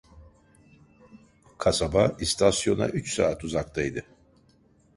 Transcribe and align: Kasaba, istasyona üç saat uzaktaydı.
Kasaba, 1.57 2.15
istasyona 2.19 2.87
üç 2.87 3.15
saat 3.15 3.43
uzaktaydı. 3.43 4.03